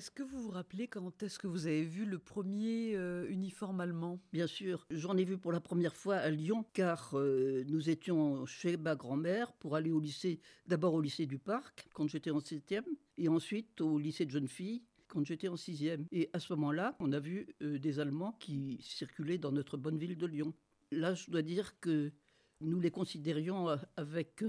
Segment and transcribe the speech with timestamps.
[0.00, 3.82] Est-ce que vous vous rappelez quand est-ce que vous avez vu le premier euh, uniforme
[3.82, 4.18] allemand?
[4.32, 8.46] Bien sûr, j'en ai vu pour la première fois à Lyon, car euh, nous étions
[8.46, 12.38] chez ma grand-mère pour aller au lycée, d'abord au lycée du Parc, quand j'étais en
[12.38, 12.82] 7e,
[13.18, 16.06] et ensuite au lycée de jeunes filles, quand j'étais en 6e.
[16.12, 19.98] Et à ce moment-là, on a vu euh, des Allemands qui circulaient dans notre bonne
[19.98, 20.54] ville de Lyon.
[20.92, 22.10] Là, je dois dire que
[22.62, 24.44] nous les considérions avec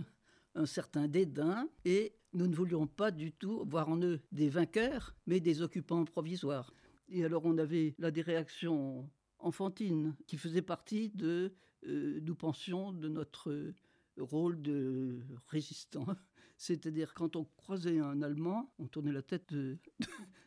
[0.55, 5.15] un certain dédain et nous ne voulions pas du tout voir en eux des vainqueurs,
[5.27, 6.73] mais des occupants provisoires.
[7.09, 11.53] Et alors on avait là des réactions enfantines qui faisaient partie de,
[11.87, 13.73] euh, nous pensions, de notre
[14.17, 16.05] rôle de résistant.
[16.57, 19.77] C'est-à-dire quand on croisait un Allemand, on tournait la tête de,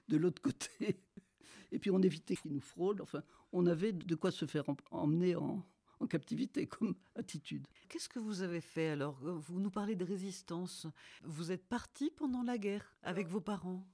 [0.09, 1.01] de, l'autre côté.
[1.73, 3.03] Et puis on évitait qu'il nous frôle.
[3.03, 3.23] Enfin,
[3.53, 5.67] on avait de quoi se faire emmener en,
[6.01, 7.67] en captivité comme attitude.
[7.89, 9.19] Qu'est-ce que vous avez fait alors?
[9.23, 10.87] Vous nous parlez de résistance.
[11.23, 13.87] Vous êtes parti pendant la guerre avec vos parents?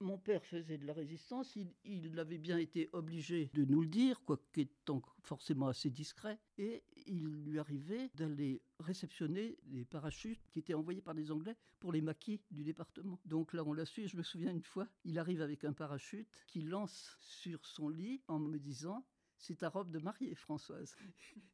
[0.00, 4.22] Mon père faisait de la résistance, il, avait bien été obligé de nous le dire,
[4.26, 10.74] quoique étant forcément assez discret, et il lui arrivait d'aller réceptionner des parachutes qui étaient
[10.74, 13.18] envoyés par des Anglais pour les maquis du département.
[13.24, 16.44] Donc là, on l'a su, je me souviens une fois, il arrive avec un parachute
[16.46, 19.02] qu'il lance sur son lit en me disant
[19.38, 20.96] c'est ta robe de mariée, Françoise.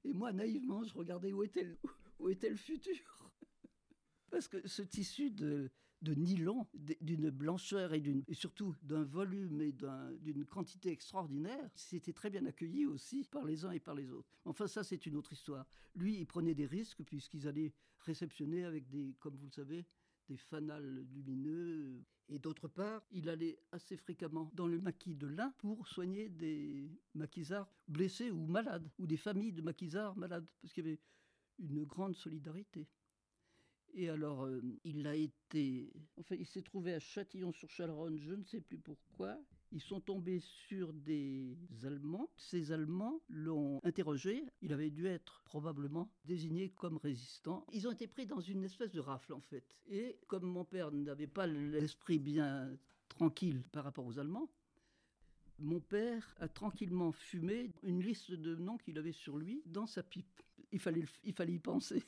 [0.04, 1.78] Et moi, naïvement, je regardais où était le,
[2.18, 3.30] où était le futur.
[4.30, 6.66] Parce que ce tissu de, de nylon,
[7.00, 12.86] d'une blancheur et, et surtout d'un volume et d'une quantité extraordinaire, c'était très bien accueilli
[12.86, 14.30] aussi par les uns et par les autres.
[14.44, 15.66] Enfin, ça, c'est une autre histoire.
[15.94, 19.86] Lui, il prenait des risques puisqu'ils allaient réceptionner avec des, comme vous le savez,
[20.28, 22.02] des fanals lumineux.
[22.28, 26.90] Et d'autre part, il allait assez fréquemment dans le maquis de l'Ain pour soigner des
[27.14, 31.00] maquisards blessés ou malades, ou des familles de maquisards malades, parce qu'il y avait
[31.58, 32.86] une grande solidarité.
[33.94, 35.92] Et alors, euh, il a été.
[36.18, 39.38] Enfin, il s'est trouvé à Châtillon-sur-Chalaronne, je ne sais plus pourquoi.
[39.70, 42.28] Ils sont tombés sur des Allemands.
[42.36, 44.44] Ces Allemands l'ont interrogé.
[44.60, 47.66] Il avait dû être probablement désigné comme résistant.
[47.72, 49.64] Ils ont été pris dans une espèce de rafle, en fait.
[49.88, 52.76] Et comme mon père n'avait pas l'esprit bien
[53.08, 54.50] tranquille par rapport aux Allemands,
[55.58, 60.02] mon père a tranquillement fumé une liste de noms qu'il avait sur lui dans sa
[60.02, 60.42] pipe.
[60.70, 62.02] Il fallait, il fallait y penser.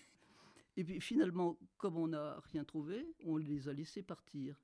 [0.77, 4.57] Et puis finalement, comme on n'a rien trouvé, on les a laissés partir.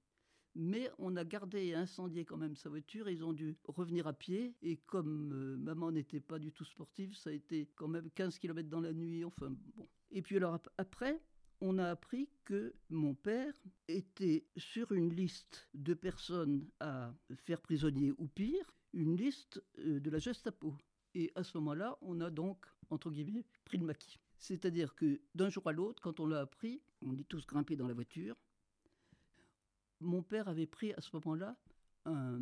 [0.57, 3.09] Mais on a gardé et incendié quand même sa voiture.
[3.09, 4.57] Ils ont dû revenir à pied.
[4.63, 8.39] Et comme euh, maman n'était pas du tout sportive, ça a été quand même 15
[8.39, 9.25] km dans la nuit.
[9.25, 9.89] Enfin bon.
[10.11, 11.23] Et puis alors après,
[11.61, 13.55] on a appris que mon père
[13.87, 20.11] était sur une liste de personnes à faire prisonnier ou pire, une liste euh, de
[20.11, 20.75] la Gestapo.
[21.15, 24.19] Et à ce moment-là, on a donc, entre guillemets, pris le maquis.
[24.41, 27.87] C'est-à-dire que d'un jour à l'autre, quand on l'a appris, on est tous grimpés dans
[27.87, 28.37] la voiture.
[30.01, 31.57] Mon père avait pris à ce moment-là
[32.07, 32.41] un,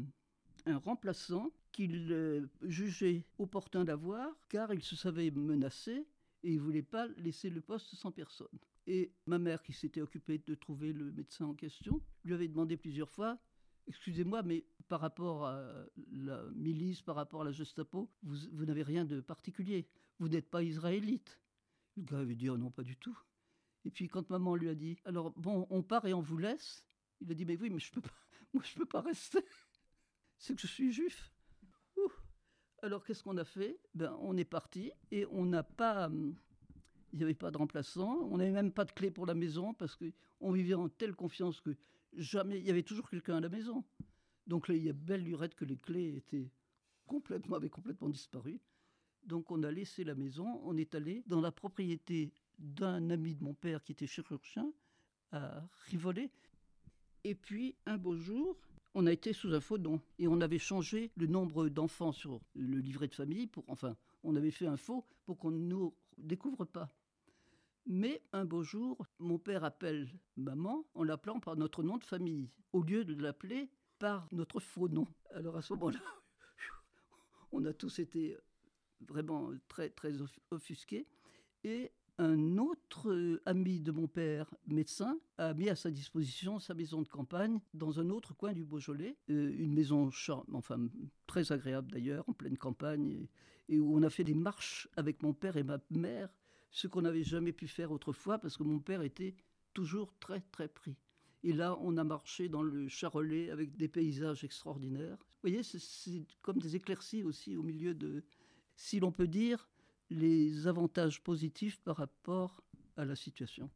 [0.66, 6.06] remplaçant qu'il euh, jugeait opportun d'avoir, car il se savait menacé
[6.44, 8.46] et il ne voulait pas laisser le poste sans personne.
[8.86, 12.76] Et ma mère, qui s'était occupée de trouver le médecin en question, lui avait demandé
[12.76, 13.38] plusieurs fois
[13.88, 19.06] Excusez-moi, mais par rapport à la milice, par rapport à la Gestapo, vous n'avez rien
[19.06, 19.88] de particulier.
[20.18, 21.40] Vous n'êtes pas israélite.
[21.98, 23.18] Le gars avait dit oh non, pas du tout.
[23.84, 26.86] Et puis quand maman lui a dit alors bon, on part et on vous laisse,
[27.20, 28.14] il a dit mais oui, mais je peux pas,
[28.54, 29.44] moi je peux pas rester.
[30.38, 31.32] C'est que je suis juif.
[32.82, 33.80] Alors qu'est-ce qu'on a fait?
[33.94, 36.36] Ben on est parti et on n'a pas, hum,
[37.12, 39.74] il n'y avait pas de remplaçant, on n'avait même pas de clé pour la maison
[39.74, 41.76] parce que on vivait en telle confiance que
[42.16, 43.84] jamais, il y avait toujours quelqu'un à la maison.
[44.46, 46.50] Donc là, il y a belle lurette que les clés étaient
[47.06, 48.60] complètement, avaient complètement disparu.
[49.24, 53.44] Donc on a laissé la maison, on est allé dans la propriété d'un ami de
[53.44, 54.72] mon père qui était chirurgien
[55.32, 56.30] à Rivolet.
[57.24, 58.56] Et puis un beau jour,
[58.94, 62.40] on a été sous un faux nom et on avait changé le nombre d'enfants sur
[62.54, 65.94] le livret de famille pour enfin, on avait fait un faux pour qu'on ne nous
[66.16, 66.90] découvre pas.
[67.86, 72.50] Mais un beau jour, mon père appelle maman en l'appelant par notre nom de famille,
[72.72, 75.06] au lieu de l'appeler par notre faux nom.
[75.30, 76.00] Alors à ce moment-là,
[77.52, 78.36] on a tous été
[79.06, 80.14] vraiment très, très
[80.50, 81.06] offusqué.
[81.64, 86.74] Et un autre euh, ami de mon père, médecin, a mis à sa disposition sa
[86.74, 90.10] maison de campagne dans un autre coin du Beaujolais, euh, une maison
[90.52, 90.88] enfin
[91.26, 93.28] très agréable d'ailleurs, en pleine campagne,
[93.68, 96.28] et, où on a fait des marches avec mon père et ma mère,
[96.70, 99.36] ce qu'on n'avait jamais pu faire autrefois parce que mon père était
[99.72, 100.96] toujours très très pris.
[101.44, 105.18] Et là, on a marché dans le Charolais avec des paysages extraordinaires.
[105.18, 108.24] Vous voyez, c'est comme des éclaircies aussi au milieu de,
[108.78, 109.68] si l'on peut dire,
[110.08, 112.62] les avantages positifs par rapport
[112.96, 113.68] à la situation.